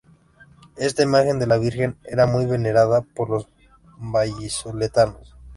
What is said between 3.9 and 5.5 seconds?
vallisoletanos.